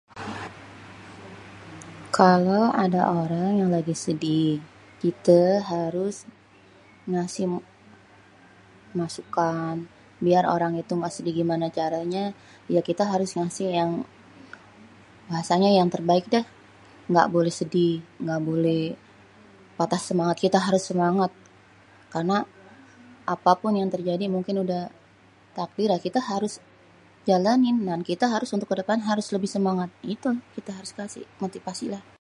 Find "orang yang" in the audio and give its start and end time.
3.21-3.69